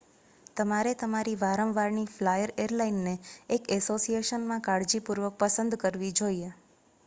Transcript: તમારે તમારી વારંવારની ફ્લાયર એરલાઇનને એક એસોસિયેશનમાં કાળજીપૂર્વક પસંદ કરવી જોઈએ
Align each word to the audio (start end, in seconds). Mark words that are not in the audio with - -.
તમારે 0.57 0.93
તમારી 1.01 1.35
વારંવારની 1.41 2.05
ફ્લાયર 2.13 2.53
એરલાઇનને 2.65 3.13
એક 3.49 3.69
એસોસિયેશનમાં 3.77 4.65
કાળજીપૂર્વક 4.65 5.41
પસંદ 5.41 5.81
કરવી 5.85 6.15
જોઈએ 6.15 6.53